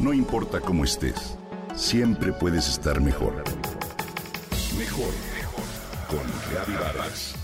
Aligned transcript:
No 0.00 0.14
importa 0.14 0.60
cómo 0.60 0.84
estés, 0.84 1.36
siempre 1.76 2.32
puedes 2.32 2.66
estar 2.68 3.02
mejor. 3.02 3.44
Mejor, 4.78 5.12
mejor. 5.34 5.64
Con 6.08 6.20
Reavivadas. 6.50 7.34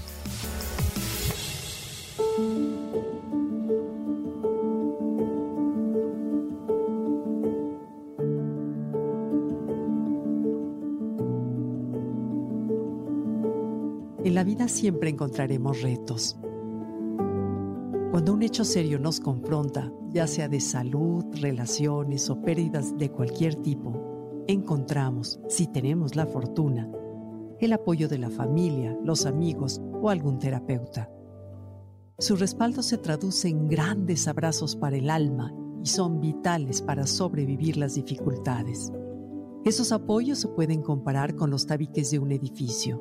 En 14.25 14.35
la 14.35 14.45
vida 14.45 14.69
siempre 14.69 15.11
encontraremos 15.11 15.83
retos. 15.83 16.39
Cuando 18.17 18.33
un 18.33 18.43
hecho 18.43 18.65
serio 18.65 18.99
nos 18.99 19.21
confronta, 19.21 19.93
ya 20.11 20.27
sea 20.27 20.49
de 20.49 20.59
salud, 20.59 21.23
relaciones 21.39 22.31
o 22.31 22.41
pérdidas 22.41 22.97
de 22.97 23.11
cualquier 23.11 23.57
tipo, 23.57 24.43
encontramos, 24.47 25.39
si 25.51 25.67
tenemos 25.67 26.17
la 26.17 26.25
fortuna, 26.25 26.91
el 27.61 27.75
apoyo 27.75 28.09
de 28.09 28.17
la 28.17 28.31
familia, 28.31 28.99
los 29.05 29.27
amigos 29.27 29.83
o 30.01 30.09
algún 30.09 30.39
terapeuta. 30.39 31.11
Su 32.19 32.37
respaldo 32.37 32.83
se 32.83 32.97
traduce 32.97 33.49
en 33.49 33.69
grandes 33.69 34.27
abrazos 34.29 34.77
para 34.77 34.97
el 34.97 35.11
alma 35.11 35.55
y 35.85 35.87
son 35.87 36.19
vitales 36.19 36.81
para 36.81 37.07
sobrevivir 37.07 37.77
las 37.77 37.97
dificultades. 37.97 38.91
Esos 39.67 39.93
apoyos 39.93 40.39
se 40.39 40.49
pueden 40.49 40.81
comparar 40.81 41.35
con 41.35 41.51
los 41.51 41.67
tabiques 41.67 42.11
de 42.13 42.19
un 42.19 42.33
edificio 42.33 42.99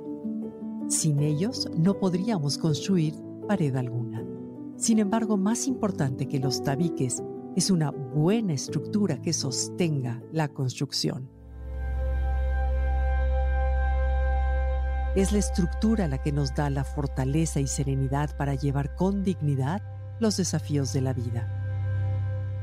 sin 0.90 1.22
ellos 1.22 1.70
no 1.78 1.98
podríamos 2.00 2.58
construir 2.58 3.16
pared 3.48 3.76
alguna. 3.78 4.35
Sin 4.78 5.00
embargo, 5.00 5.38
más 5.38 5.68
importante 5.68 6.28
que 6.28 6.40
los 6.40 6.62
tabiques 6.64 7.24
es 7.56 7.72
una 7.72 7.92
buena 7.92 8.54
estructura 8.54 9.22
que 9.22 9.32
sostenga 9.32 10.22
la 10.34 10.50
construcción. 10.50 11.30
Es 15.16 15.32
la 15.32 15.40
estructura 15.40 16.10
la 16.10 16.22
que 16.22 16.34
nos 16.34 16.54
da 16.54 16.70
la 16.70 16.84
fortaleza 16.84 17.62
y 17.62 17.68
serenidad 17.68 18.36
para 18.36 18.56
llevar 18.56 18.96
con 18.96 19.24
dignidad 19.24 19.82
los 20.20 20.36
desafíos 20.36 20.92
de 20.92 21.02
la 21.02 21.14
vida. 21.14 21.48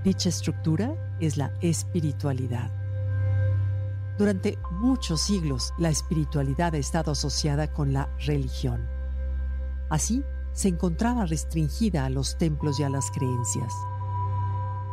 Dicha 0.05 0.29
estructura 0.29 1.17
es 1.19 1.39
la 1.39 1.51
espiritualidad. 1.63 2.71
Durante 4.19 4.59
muchos 4.71 5.23
siglos 5.23 5.73
la 5.79 5.89
espiritualidad 5.89 6.75
ha 6.75 6.79
estado 6.79 7.13
asociada 7.13 7.73
con 7.73 7.95
la 7.95 8.15
religión. 8.27 8.87
Así, 9.89 10.23
se 10.53 10.69
encontraba 10.69 11.27
restringida 11.27 12.05
a 12.05 12.11
los 12.11 12.37
templos 12.39 12.79
y 12.81 12.83
a 12.83 12.89
las 12.89 13.11
creencias. 13.11 13.73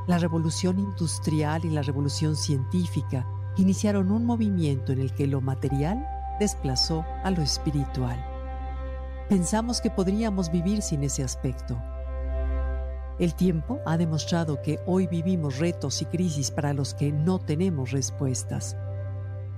La 0.08 0.18
revolución 0.18 0.80
industrial 0.80 1.66
y 1.66 1.70
la 1.70 1.82
revolución 1.82 2.36
científica 2.36 3.28
iniciaron 3.58 4.12
un 4.12 4.26
movimiento 4.26 4.92
en 4.92 5.00
el 5.00 5.14
que 5.14 5.28
lo 5.28 5.42
material 5.42 6.06
desplazó 6.40 7.06
a 7.24 7.32
lo 7.32 7.42
espiritual. 7.42 8.26
Pensamos 9.28 9.82
que 9.82 9.92
podríamos 9.92 10.52
vivir 10.52 10.82
sin 10.82 11.04
ese 11.04 11.24
aspecto. 11.24 11.82
El 13.20 13.36
tiempo 13.36 13.80
ha 13.86 13.98
demostrado 13.98 14.62
que 14.62 14.80
hoy 14.86 15.08
vivimos 15.08 15.60
retos 15.60 16.02
y 16.02 16.06
crisis 16.06 16.52
para 16.52 16.74
los 16.74 16.94
que 16.94 17.12
no 17.12 17.38
tenemos 17.40 17.92
respuestas 17.92 18.76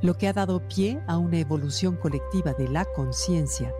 lo 0.02 0.17
que 0.17 0.27
ha 0.27 0.33
dado 0.33 0.67
pie 0.67 1.02
a 1.07 1.17
una 1.17 1.38
evolución 1.38 1.95
colectiva 1.95 2.53
de 2.53 2.67
la 2.67 2.85
conciencia, 2.85 3.72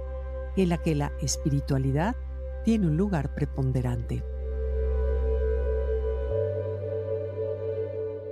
en 0.56 0.70
la 0.70 0.82
que 0.82 0.96
la 0.96 1.12
espiritualidad 1.22 2.16
tiene 2.64 2.88
un 2.88 2.98
lugar 2.98 3.34
preponderante. 3.34 4.24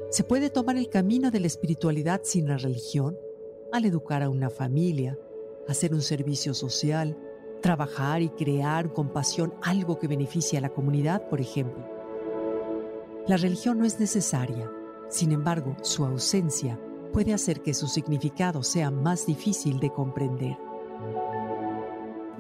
¿Se 0.10 0.24
puede 0.24 0.50
tomar 0.50 0.76
el 0.78 0.90
camino 0.90 1.30
de 1.30 1.40
la 1.40 1.48
espiritualidad 1.48 2.22
sin 2.24 2.48
la 2.48 2.58
religión? 2.58 3.18
Al 3.72 3.86
educar 3.86 4.24
a 4.24 4.30
una 4.30 4.50
familia, 4.50 5.18
hacer 5.68 5.94
un 5.94 6.02
servicio 6.02 6.56
social, 6.56 7.16
trabajar 7.62 8.22
y 8.22 8.30
crear 8.30 8.92
con 8.92 9.10
pasión 9.10 9.54
algo 9.62 10.00
que 10.00 10.08
beneficie 10.08 10.58
a 10.58 10.62
la 10.62 10.70
comunidad, 10.70 11.30
por 11.30 11.42
ejemplo. 11.42 11.86
La 13.28 13.38
religión 13.38 13.78
no 13.78 13.86
es 13.86 14.00
necesaria, 14.00 14.72
sin 15.10 15.32
embargo, 15.32 15.76
su 15.82 16.06
ausencia 16.06 16.80
puede 17.14 17.34
hacer 17.34 17.62
que 17.62 17.74
su 17.74 17.88
significado 17.88 18.64
sea 18.64 18.90
más 18.92 19.26
difícil 19.26 19.80
de 19.80 19.92
comprender. 19.92 20.58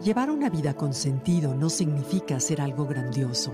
Llevar 0.03 0.31
una 0.31 0.49
vida 0.49 0.73
con 0.75 0.93
sentido 0.93 1.53
no 1.53 1.69
significa 1.69 2.37
hacer 2.37 2.61
algo 2.61 2.85
grandioso, 2.85 3.51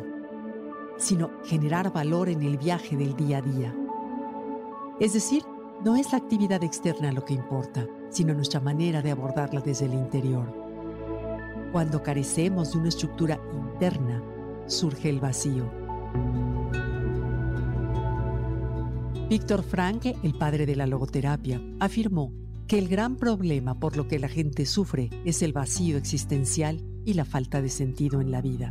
sino 0.95 1.31
generar 1.43 1.91
valor 1.91 2.29
en 2.29 2.43
el 2.43 2.59
viaje 2.59 2.95
del 2.95 3.15
día 3.15 3.39
a 3.39 3.41
día. 3.41 3.75
Es 4.99 5.13
decir, 5.13 5.41
no 5.83 5.95
es 5.95 6.11
la 6.11 6.19
actividad 6.19 6.63
externa 6.63 7.11
lo 7.11 7.25
que 7.25 7.33
importa, 7.33 7.87
sino 8.09 8.35
nuestra 8.35 8.59
manera 8.59 9.01
de 9.01 9.09
abordarla 9.09 9.59
desde 9.59 9.85
el 9.85 9.95
interior. 9.95 10.53
Cuando 11.71 12.03
carecemos 12.03 12.73
de 12.73 12.77
una 12.77 12.89
estructura 12.89 13.39
interna, 13.51 14.21
surge 14.67 15.09
el 15.09 15.19
vacío. 15.19 15.67
Víctor 19.27 19.63
Franke, 19.63 20.15
el 20.21 20.37
padre 20.37 20.67
de 20.67 20.75
la 20.75 20.85
logoterapia, 20.85 21.59
afirmó 21.79 22.31
que 22.67 22.79
el 22.79 22.87
gran 22.87 23.15
problema 23.15 23.79
por 23.79 23.95
lo 23.95 24.07
que 24.07 24.19
la 24.19 24.27
gente 24.27 24.65
sufre 24.65 25.09
es 25.23 25.41
el 25.41 25.53
vacío 25.53 25.97
existencial 25.97 26.81
y 27.05 27.13
la 27.13 27.25
falta 27.25 27.61
de 27.61 27.69
sentido 27.69 28.21
en 28.21 28.31
la 28.31 28.41
vida. 28.41 28.69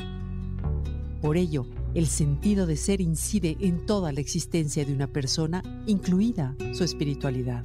Por 1.20 1.36
ello, 1.36 1.66
el 1.94 2.06
sentido 2.06 2.66
de 2.66 2.76
ser 2.76 3.00
incide 3.00 3.56
en 3.60 3.86
toda 3.86 4.12
la 4.12 4.20
existencia 4.20 4.84
de 4.84 4.92
una 4.92 5.06
persona, 5.06 5.62
incluida 5.86 6.56
su 6.72 6.84
espiritualidad. 6.84 7.64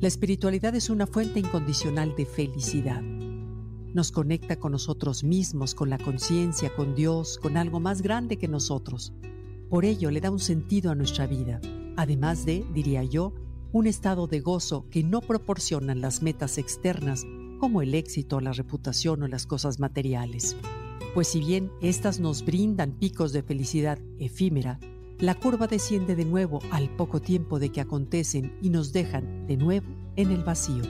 La 0.00 0.08
espiritualidad 0.08 0.74
es 0.74 0.90
una 0.90 1.06
fuente 1.06 1.38
incondicional 1.38 2.14
de 2.16 2.26
felicidad. 2.26 3.00
Nos 3.00 4.10
conecta 4.10 4.56
con 4.56 4.72
nosotros 4.72 5.22
mismos, 5.22 5.74
con 5.74 5.88
la 5.88 5.98
conciencia, 5.98 6.74
con 6.74 6.94
Dios, 6.94 7.38
con 7.38 7.56
algo 7.56 7.78
más 7.78 8.02
grande 8.02 8.36
que 8.36 8.48
nosotros, 8.48 9.12
por 9.74 9.84
ello 9.84 10.10
le 10.10 10.20
da 10.20 10.30
un 10.30 10.38
sentido 10.38 10.90
a 10.90 10.94
nuestra 10.94 11.26
vida, 11.26 11.60
además 11.96 12.44
de, 12.44 12.64
diría 12.72 13.02
yo, 13.02 13.32
un 13.74 13.88
estado 13.88 14.28
de 14.28 14.38
gozo 14.40 14.86
que 14.88 15.02
no 15.02 15.20
proporcionan 15.20 16.00
las 16.00 16.22
metas 16.22 16.58
externas 16.58 17.26
como 17.58 17.82
el 17.82 17.96
éxito, 17.96 18.40
la 18.40 18.52
reputación 18.52 19.24
o 19.24 19.26
las 19.26 19.46
cosas 19.46 19.80
materiales. 19.80 20.56
Pues 21.12 21.26
si 21.26 21.40
bien 21.40 21.72
éstas 21.80 22.20
nos 22.20 22.44
brindan 22.44 22.92
picos 22.92 23.32
de 23.32 23.42
felicidad 23.42 23.98
efímera, 24.20 24.78
la 25.18 25.34
curva 25.34 25.66
desciende 25.66 26.14
de 26.14 26.24
nuevo 26.24 26.60
al 26.70 26.88
poco 26.88 27.20
tiempo 27.20 27.58
de 27.58 27.70
que 27.70 27.80
acontecen 27.80 28.56
y 28.62 28.70
nos 28.70 28.92
dejan 28.92 29.48
de 29.48 29.56
nuevo 29.56 29.88
en 30.14 30.30
el 30.30 30.44
vacío. 30.44 30.84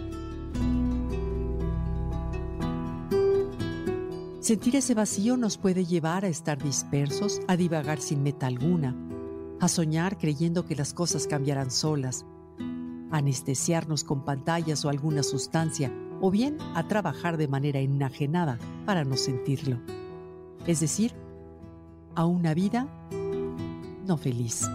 Sentir 4.40 4.76
ese 4.76 4.92
vacío 4.94 5.38
nos 5.38 5.56
puede 5.56 5.86
llevar 5.86 6.26
a 6.26 6.28
estar 6.28 6.62
dispersos, 6.62 7.40
a 7.48 7.56
divagar 7.56 7.98
sin 7.98 8.22
meta 8.22 8.46
alguna, 8.46 8.94
a 9.58 9.68
soñar 9.68 10.18
creyendo 10.18 10.66
que 10.66 10.76
las 10.76 10.92
cosas 10.92 11.26
cambiarán 11.26 11.70
solas, 11.70 12.26
anestesiarnos 13.16 14.02
con 14.02 14.24
pantallas 14.24 14.84
o 14.84 14.88
alguna 14.88 15.22
sustancia, 15.22 15.92
o 16.20 16.32
bien 16.32 16.58
a 16.74 16.88
trabajar 16.88 17.36
de 17.36 17.46
manera 17.46 17.78
enajenada 17.78 18.58
para 18.86 19.04
no 19.04 19.16
sentirlo. 19.16 19.78
Es 20.66 20.80
decir, 20.80 21.12
a 22.16 22.26
una 22.26 22.54
vida 22.54 22.88
no 24.04 24.16
feliz. 24.16 24.68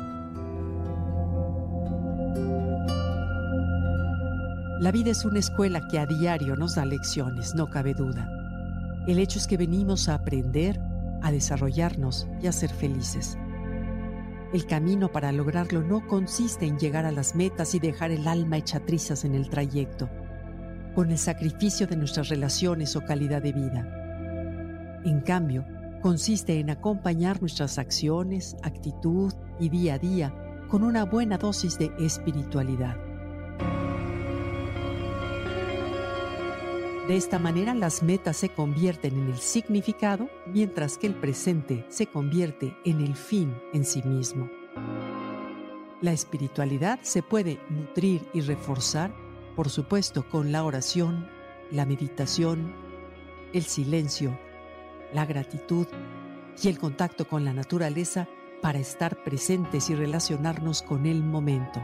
La 4.80 4.92
vida 4.94 5.12
es 5.12 5.26
una 5.26 5.40
escuela 5.40 5.86
que 5.90 6.00
a 6.00 6.06
diario 6.06 6.56
nos 6.56 6.76
da 6.76 6.86
lecciones, 6.86 7.54
no 7.56 7.70
cabe 7.70 7.94
duda. 7.94 8.30
El 9.06 9.20
hecho 9.20 9.38
es 9.38 9.48
que 9.48 9.58
venimos 9.58 10.08
a 10.08 10.14
aprender, 10.14 10.80
a 11.22 11.32
desarrollarnos 11.32 12.26
y 12.42 12.48
a 12.48 12.54
ser 12.54 12.70
felices. 12.70 13.38
El 14.52 14.66
camino 14.66 15.12
para 15.12 15.32
lograrlo 15.32 15.84
no 15.84 16.08
consiste 16.08 16.66
en 16.66 16.80
llegar 16.80 17.06
a 17.06 17.12
las 17.12 17.36
metas 17.36 17.76
y 17.76 17.80
dejar 17.80 18.10
el 18.10 18.28
alma 18.28 18.58
hecha 18.58 18.80
trizas 18.80 19.24
en 19.24 19.36
el 19.36 19.48
trayecto, 19.48 20.10
con 20.96 21.12
el 21.12 21.20
sacrificio 21.20 21.86
de 21.86 21.96
nuestras 21.96 22.30
relaciones 22.30 22.96
o 22.96 23.02
calidad 23.02 23.44
de 23.44 23.54
vida. 23.54 25.02
En 25.06 25.22
cambio, 25.22 25.66
consiste 26.02 26.60
en 26.60 26.72
acompañar 26.72 27.40
nuestras 27.42 27.78
acciones, 27.78 28.58
actitud 28.64 29.34
y 29.60 29.70
día 29.70 29.94
a 29.96 30.00
día 30.00 30.34
con 30.68 30.84
una 30.84 31.06
buena 31.06 31.38
dosis 31.38 31.78
de 31.78 31.92
espiritualidad. 32.00 33.09
De 37.10 37.18
esta 37.18 37.40
manera 37.40 37.74
las 37.74 38.04
metas 38.04 38.38
se 38.38 38.50
convierten 38.50 39.18
en 39.18 39.30
el 39.30 39.40
significado, 39.40 40.30
mientras 40.46 41.00
que 41.00 41.08
el 41.08 41.16
presente 41.16 41.84
se 41.90 42.06
convierte 42.06 42.78
en 42.86 43.02
el 43.02 43.16
fin 43.16 43.60
en 43.74 43.84
sí 43.84 44.04
mismo. 44.04 44.48
La 46.02 46.12
espiritualidad 46.12 47.00
se 47.02 47.24
puede 47.24 47.60
nutrir 47.72 48.28
y 48.32 48.42
reforzar, 48.42 49.12
por 49.56 49.70
supuesto, 49.70 50.30
con 50.30 50.52
la 50.52 50.64
oración, 50.64 51.28
la 51.72 51.88
meditación, 51.88 52.76
el 53.54 53.64
silencio, 53.64 54.40
la 55.12 55.26
gratitud 55.26 55.88
y 56.62 56.68
el 56.68 56.78
contacto 56.78 57.28
con 57.28 57.44
la 57.44 57.54
naturaleza 57.54 58.28
para 58.62 58.78
estar 58.78 59.24
presentes 59.24 59.90
y 59.90 59.96
relacionarnos 59.96 60.84
con 60.84 61.08
el 61.08 61.24
momento, 61.24 61.82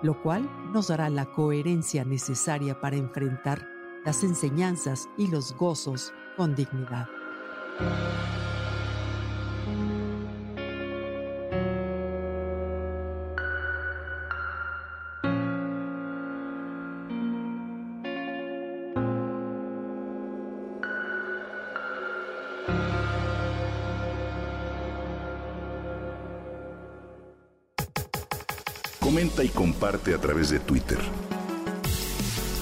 lo 0.00 0.22
cual 0.22 0.48
nos 0.72 0.88
dará 0.88 1.10
la 1.10 1.26
coherencia 1.26 2.06
necesaria 2.06 2.80
para 2.80 2.96
enfrentar 2.96 3.76
las 4.08 4.24
enseñanzas 4.24 5.06
y 5.18 5.26
los 5.26 5.54
gozos 5.54 6.14
con 6.34 6.54
dignidad. 6.54 7.06
Comenta 29.00 29.44
y 29.44 29.50
comparte 29.50 30.14
a 30.14 30.18
través 30.18 30.48
de 30.48 30.60
Twitter. 30.60 30.98